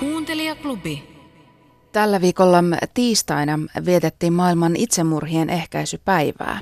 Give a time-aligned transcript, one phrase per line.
[0.00, 1.02] Kuuntelijaklubi.
[1.92, 2.58] Tällä viikolla
[2.94, 6.60] tiistaina vietettiin maailman itsemurhien ehkäisypäivää.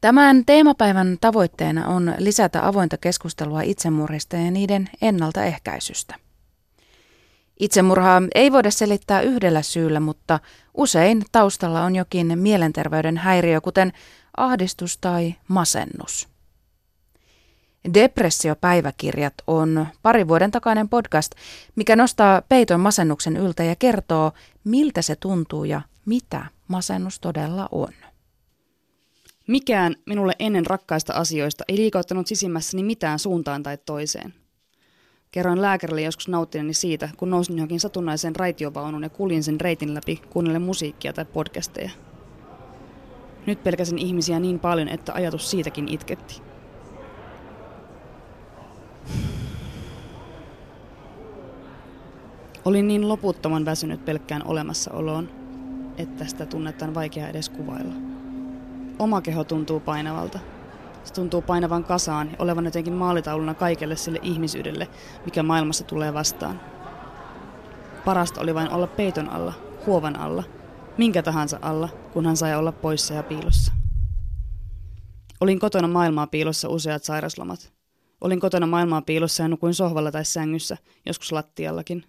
[0.00, 6.14] Tämän teemapäivän tavoitteena on lisätä avointa keskustelua itsemurhista ja niiden ennaltaehkäisystä.
[7.60, 10.40] Itsemurhaa ei voida selittää yhdellä syyllä, mutta
[10.74, 13.92] usein taustalla on jokin mielenterveyden häiriö, kuten
[14.36, 16.28] ahdistus tai masennus.
[17.94, 21.32] Depressiopäiväkirjat on pari vuoden takainen podcast,
[21.76, 24.32] mikä nostaa peiton masennuksen yltä ja kertoo,
[24.64, 27.92] miltä se tuntuu ja mitä masennus todella on.
[29.46, 34.34] Mikään minulle ennen rakkaista asioista ei liikauttanut sisimmässäni mitään suuntaan tai toiseen.
[35.30, 40.22] Kerroin lääkärille joskus nauttineeni siitä, kun nousin johonkin satunnaiseen raitiovaunuun ja kuljin sen reitin läpi
[40.30, 41.90] kuunnellen musiikkia tai podcasteja.
[43.46, 46.49] Nyt pelkäsin ihmisiä niin paljon, että ajatus siitäkin itketti.
[52.64, 55.28] Olin niin loputtoman väsynyt pelkkään olemassaoloon,
[55.96, 57.94] että sitä tunnetta on vaikea edes kuvailla.
[58.98, 60.38] Oma keho tuntuu painavalta.
[61.04, 64.88] Se tuntuu painavan kasaan ja olevan jotenkin maalitauluna kaikelle sille ihmisyydelle,
[65.24, 66.60] mikä maailmassa tulee vastaan.
[68.04, 69.52] Parasta oli vain olla peiton alla,
[69.86, 70.44] huovan alla,
[70.98, 73.72] minkä tahansa alla, kun hän sai olla poissa ja piilossa.
[75.40, 77.72] Olin kotona maailmaa piilossa useat sairaslomat.
[78.20, 82.04] Olin kotona maailmaa piilossa ja nukuin sohvalla tai sängyssä, joskus lattiallakin.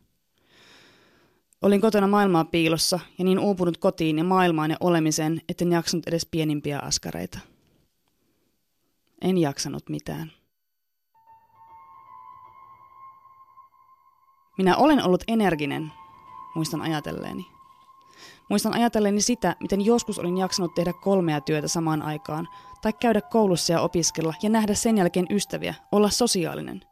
[1.61, 6.27] Olin kotona maailmaa piilossa ja niin uupunut kotiin ja maailmaan ja olemiseen, etten jaksanut edes
[6.31, 7.39] pienimpiä askareita.
[9.21, 10.31] En jaksanut mitään.
[14.57, 15.91] Minä olen ollut energinen,
[16.55, 17.47] muistan ajatelleeni.
[18.49, 22.47] Muistan ajatelleeni sitä, miten joskus olin jaksanut tehdä kolmea työtä samaan aikaan,
[22.81, 26.81] tai käydä koulussa ja opiskella ja nähdä sen jälkeen ystäviä, olla sosiaalinen–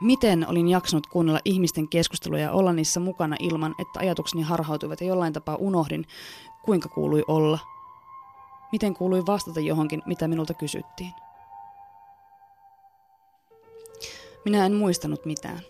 [0.00, 5.06] Miten olin jaksanut kuunnella ihmisten keskusteluja ja olla niissä mukana ilman, että ajatukseni harhautuivat ja
[5.06, 6.06] jollain tapaa unohdin,
[6.64, 7.58] kuinka kuului olla.
[8.72, 11.12] Miten kuului vastata johonkin, mitä minulta kysyttiin.
[14.44, 15.60] Minä en muistanut mitään.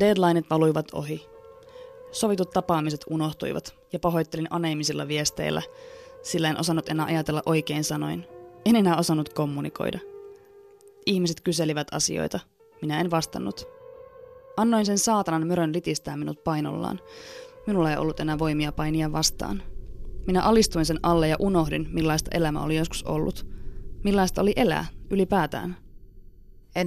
[0.00, 1.26] Deadlineit valuivat ohi.
[2.12, 5.62] Sovitut tapaamiset unohtuivat ja pahoittelin aneemisilla viesteillä,
[6.22, 8.26] sillä en osannut enää ajatella oikein sanoin.
[8.64, 9.98] En enää osannut kommunikoida.
[11.06, 12.40] Ihmiset kyselivät asioita–
[12.82, 13.68] minä en vastannut.
[14.56, 17.00] Annoin sen saatanan mörön litistää minut painollaan.
[17.66, 19.62] Minulla ei ollut enää voimia painia vastaan.
[20.26, 23.46] Minä alistuin sen alle ja unohdin, millaista elämä oli joskus ollut.
[24.04, 25.76] Millaista oli elää ylipäätään.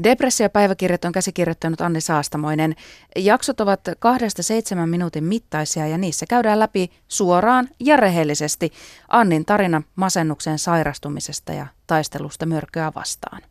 [0.03, 2.75] Depressiopäiväkirjat on käsikirjoittanut Anni Saastamoinen.
[3.15, 8.71] Jaksot ovat kahdesta seitsemän minuutin mittaisia ja niissä käydään läpi suoraan ja rehellisesti
[9.07, 13.41] Annin tarina masennukseen sairastumisesta ja taistelusta mörköä vastaan.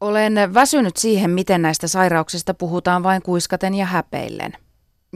[0.00, 4.52] Olen väsynyt siihen, miten näistä sairauksista puhutaan vain kuiskaten ja häpeillen.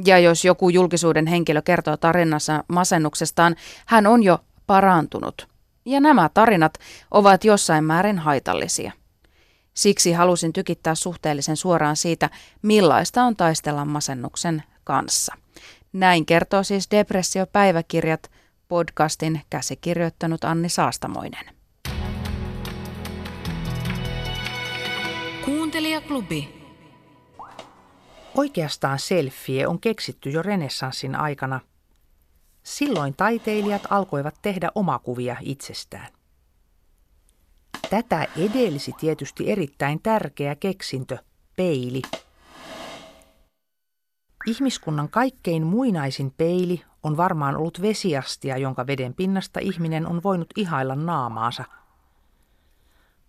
[0.05, 5.49] Ja jos joku julkisuuden henkilö kertoo tarinassa masennuksestaan, hän on jo parantunut.
[5.85, 6.75] Ja nämä tarinat
[7.11, 8.93] ovat jossain määrin haitallisia.
[9.75, 12.31] Siksi halusin tykittää suhteellisen suoraan siitä,
[12.63, 15.35] millaista on taistella masennuksen kanssa.
[15.93, 18.31] Näin kertoo siis Depressiopäiväkirjat
[18.69, 21.60] podcastin käsikirjoittanut Anni Saastamoinen.
[25.51, 26.65] Kuuntelijaklubi.
[28.35, 31.61] Oikeastaan selfie on keksitty jo renessanssin aikana.
[32.63, 36.09] Silloin taiteilijat alkoivat tehdä omakuvia itsestään.
[37.91, 41.19] Tätä edelsi tietysti erittäin tärkeä keksintö,
[41.57, 42.03] peili.
[44.47, 50.95] Ihmiskunnan kaikkein muinaisin peili on varmaan ollut vesiastia, jonka veden pinnasta ihminen on voinut ihailla
[50.95, 51.65] naamaansa–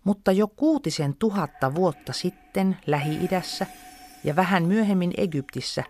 [0.04, 3.66] mutta jo kuutisen tuhatta vuotta sitten Lähi-idässä
[4.24, 5.84] ja vähän myöhemmin Egyptissä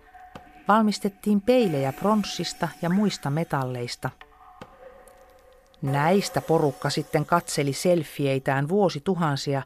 [0.68, 4.10] valmistettiin peilejä pronssista ja muista metalleista.
[5.82, 9.62] Näistä porukka sitten katseli selfieitään vuosituhansia,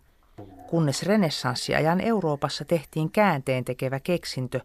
[0.66, 4.60] kunnes renessanssiajan Euroopassa tehtiin käänteen tekevä keksintö.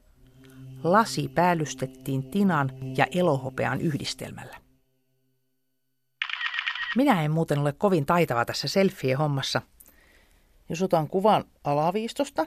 [0.84, 4.57] Lasi päällystettiin tinan ja elohopean yhdistelmällä.
[6.95, 9.61] Minä en muuten ole kovin taitava tässä selfie-hommassa.
[10.69, 12.45] Jos otan kuvan alaviistosta,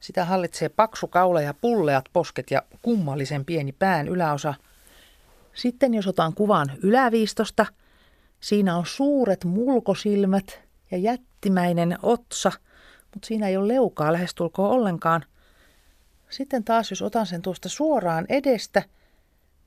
[0.00, 4.54] sitä hallitsee paksu kaula ja pulleat posket ja kummallisen pieni pään yläosa.
[5.54, 7.66] Sitten jos otan kuvan yläviistosta,
[8.40, 10.60] siinä on suuret mulkosilmät
[10.90, 12.52] ja jättimäinen otsa,
[13.14, 15.24] mutta siinä ei ole leukaa lähestulkoon ollenkaan.
[16.30, 18.82] Sitten taas jos otan sen tuosta suoraan edestä,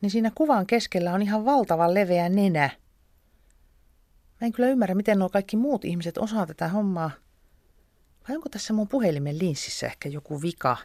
[0.02, 2.70] niin siinä kuvan keskellä on ihan valtavan leveä nenä–
[4.44, 7.12] Mä en kyllä ymmärrä, miten nuo kaikki muut ihmiset osaa tätä hommaa.
[8.30, 10.78] Vai onko tässä mun puhelimen linssissä ehkä joku vika?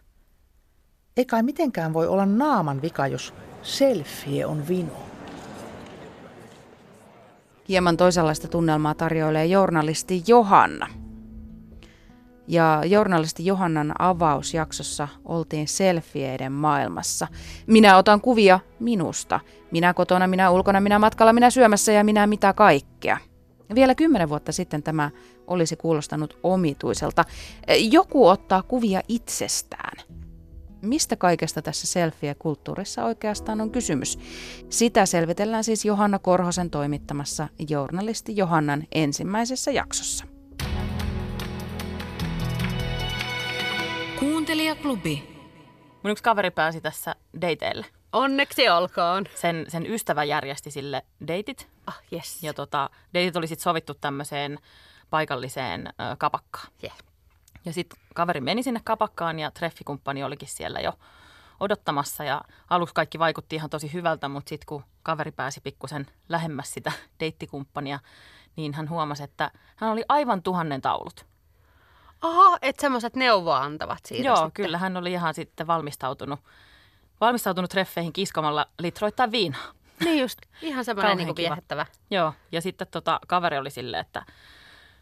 [1.17, 5.03] Ei kai mitenkään voi olla naaman vika, jos selfie on vino.
[7.69, 10.87] Hieman toisenlaista tunnelmaa tarjoilee journalisti Johanna.
[12.49, 17.29] Ja journalisti Johannan avausjaksossa oltiin selfieiden maailmassa.
[17.67, 19.41] Minä otan kuvia minusta.
[19.71, 23.19] Minä kotona, minä ulkona, minä matkalla, minä syömässä ja minä mitä kaikkea.
[23.75, 25.11] Vielä kymmenen vuotta sitten tämä
[25.47, 27.25] olisi kuulostanut omituiselta.
[27.91, 29.99] Joku ottaa kuvia itsestään.
[30.83, 34.19] Mistä kaikesta tässä selfie-kulttuurissa oikeastaan on kysymys?
[34.69, 40.25] Sitä selvitellään siis Johanna Korhosen toimittamassa journalisti Johannan ensimmäisessä jaksossa.
[44.19, 45.39] Kuuntelijaklubi.
[46.03, 47.87] Mun yksi kaveri pääsi tässä dateille.
[48.13, 49.25] Onneksi olkoon.
[49.35, 51.69] Sen, sen ystävä järjesti sille deitit.
[51.89, 52.43] Ah, yes.
[52.43, 54.59] Ja tota, deitit oli sitten sovittu tämmöiseen
[55.11, 56.69] paikalliseen ö, kapakkaan.
[56.85, 56.97] Yeah.
[57.65, 60.93] Ja sitten kaveri meni sinne kapakkaan ja treffikumppani olikin siellä jo
[61.61, 62.25] odottamassa.
[62.25, 62.41] Ja
[62.71, 67.99] aluksi kaikki vaikutti ihan tosi hyvältä, mutta sitten kun kaveri pääsi pikkusen lähemmäs sitä deittikumppania,
[68.57, 71.27] niin hän huomasi, että hän oli aivan tuhannen taulut.
[72.21, 74.53] Aha, että semmoiset neuvoa antavat siitä Joo, sitten.
[74.53, 76.41] kyllä hän oli ihan sitten valmistautunut,
[77.21, 79.78] valmistautunut treffeihin kiskomalla litroittaa viinaa.
[80.05, 81.37] Niin just, ihan semmoinen kiva.
[81.37, 81.87] viehättävä.
[82.11, 84.23] Joo, ja sitten tota, kaveri oli silleen, että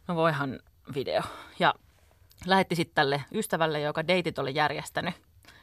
[0.08, 0.60] no voihan
[0.94, 1.22] video.
[1.58, 1.74] Ja
[2.46, 5.14] lähetti sitten tälle ystävälle, joka deitit oli järjestänyt,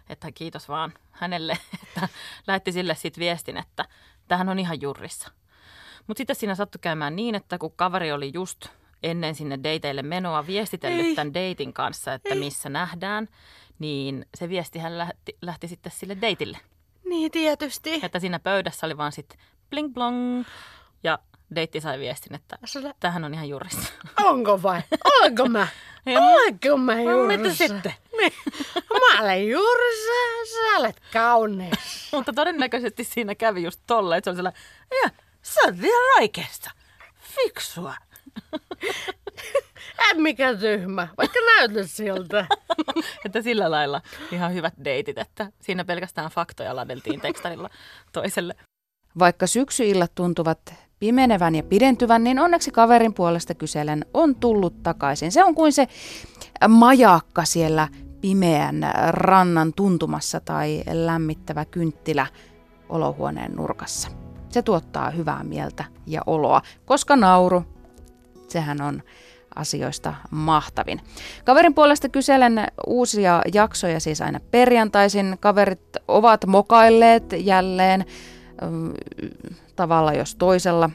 [0.10, 2.10] että kiitos vaan hänelle, että
[2.48, 3.86] lähetti sille sitten viestin, että
[4.28, 5.32] tähän on ihan jurrissa.
[6.08, 8.66] Mutta sitten siinä sattui käymään niin, että kun kaveri oli just
[9.04, 11.16] ennen sinne dateille menoa viestitellyt Ei.
[11.16, 13.28] tämän deitin kanssa, että missä nähdään,
[13.80, 16.58] niin se viesti hän lähti, lähti sitten sille deitille.
[17.13, 18.00] Niin tietysti.
[18.04, 19.39] Että siinä pöydässä oli vaan sitten
[19.69, 20.44] bling blong
[21.04, 21.19] ja
[21.56, 22.57] deitti sai viestin, että
[23.00, 23.94] tähän on ihan jurissa.
[24.24, 24.81] Onko vai?
[25.06, 25.68] Olenko mä?
[26.33, 27.38] Olenko mä juurissa?
[27.44, 27.94] mitä sitten?
[28.18, 28.33] Niin.
[28.89, 30.12] Mä olen juurissa,
[30.54, 31.80] sä olet kaunis.
[32.13, 34.62] Mutta todennäköisesti siinä kävi just tolle, että se oli sellainen,
[35.04, 35.10] ja
[35.42, 36.71] sä oot ihan oikeassa.
[37.19, 37.95] Fiksua.
[40.10, 42.46] En mikä tyhmä, vaikka näytät siltä.
[43.26, 44.02] että sillä lailla
[44.32, 47.70] ihan hyvät deitit, että siinä pelkästään faktoja ladeltiin tekstarilla
[48.12, 48.56] toiselle.
[49.20, 55.32] Vaikka syksyillat tuntuvat pimenevän ja pidentyvän, niin onneksi kaverin puolesta kyselen on tullut takaisin.
[55.32, 55.88] Se on kuin se
[56.68, 57.88] majakka siellä
[58.22, 62.28] pimeän rannan tuntumassa tai lämmittävä kynttilä
[62.90, 64.10] olohuoneen nurkassa.
[64.50, 67.64] Se tuottaa hyvää mieltä ja oloa, koska nauru,
[68.48, 69.04] sehän on
[69.56, 71.01] asioista mahtavin.
[71.45, 75.38] Kaverin puolesta kyselen uusia jaksoja siis aina perjantaisin.
[75.40, 78.06] Kaverit ovat mokailleet jälleen
[78.62, 78.94] mm,
[79.75, 80.90] tavalla jos toisella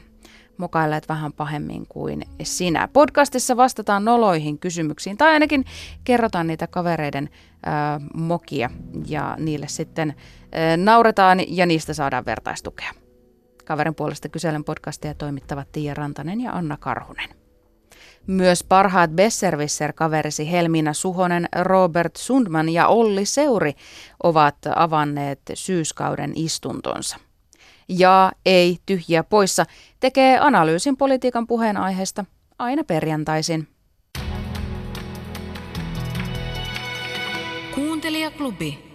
[0.57, 2.87] mokailleet vähän pahemmin kuin sinä.
[2.87, 5.65] Podcastissa vastataan noloihin kysymyksiin tai ainakin
[6.03, 7.29] kerrotaan niitä kavereiden
[7.65, 8.69] ää, mokia
[9.07, 10.15] ja niille sitten
[10.51, 12.91] ää, nauretaan ja niistä saadaan vertaistukea.
[13.65, 17.38] Kaverin puolesta kyselen podcastia toimittavat Tiia Rantanen ja Anna Karhunen.
[18.29, 23.73] Myös parhaat Besserwisser-kaverisi Helmiina Suhonen, Robert Sundman ja Olli Seuri
[24.23, 27.17] ovat avanneet syyskauden istuntonsa.
[27.87, 29.65] Ja ei tyhjiä poissa
[29.99, 32.25] tekee analyysin politiikan puheenaiheesta
[32.59, 33.67] aina perjantaisin.
[37.75, 38.88] Kuuntelijaklubi.